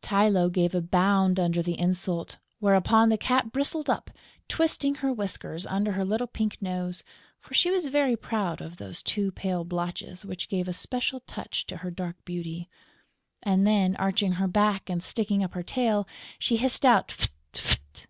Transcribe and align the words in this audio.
Tylô 0.00 0.48
gave 0.52 0.76
a 0.76 0.80
bound 0.80 1.40
under 1.40 1.60
the 1.60 1.76
insult, 1.76 2.36
whereupon 2.60 3.08
the 3.08 3.18
Cat 3.18 3.50
bristled 3.50 3.90
up, 3.90 4.10
twisting 4.46 4.94
her 4.94 5.12
whiskers 5.12 5.66
under 5.66 5.90
her 5.90 6.04
little 6.04 6.28
pink 6.28 6.56
nose 6.62 7.02
(for 7.40 7.52
she 7.54 7.68
was 7.68 7.88
very 7.88 8.14
proud 8.16 8.60
of 8.60 8.76
those 8.76 9.02
two 9.02 9.32
pale 9.32 9.64
blotches 9.64 10.24
which 10.24 10.48
gave 10.48 10.68
a 10.68 10.72
special 10.72 11.18
touch 11.26 11.66
to 11.66 11.78
her 11.78 11.90
dark 11.90 12.14
beauty); 12.24 12.68
and 13.42 13.66
then, 13.66 13.96
arching 13.96 14.34
her 14.34 14.46
back 14.46 14.88
and 14.88 15.02
sticking 15.02 15.42
up 15.42 15.54
her 15.54 15.64
tail, 15.64 16.06
she 16.38 16.58
hissed 16.58 16.86
out, 16.86 17.08
"Fft! 17.08 17.30
Fft!" 17.54 18.06